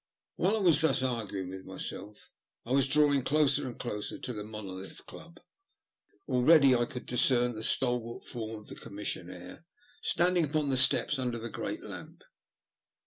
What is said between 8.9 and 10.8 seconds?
missionaire standing upon the